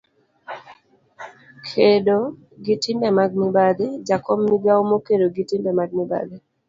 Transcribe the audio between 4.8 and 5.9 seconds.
makedo gi timbe mag